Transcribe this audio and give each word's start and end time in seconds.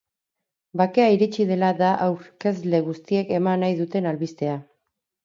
Bakea 0.81 1.09
iritsi 1.15 1.43
dela 1.49 1.69
da 1.81 1.89
aurkezle 2.05 2.79
guztiek 2.87 3.35
eman 3.41 3.63
nahi 3.65 3.77
duten 3.83 4.09
albistea. 4.15 4.57